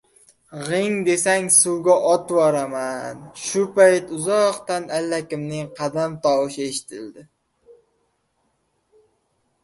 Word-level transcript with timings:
—G’ing 0.67 0.93
desang, 1.07 1.45
suvga 1.57 1.95
otvoraman. 2.13 3.19
Shu 3.41 3.61
payt 3.75 4.09
uzoqdan 4.19 4.87
allakimning 4.99 5.67
qadam 5.81 6.15
tovushi 6.23 6.65
eshitildi. 6.71 7.27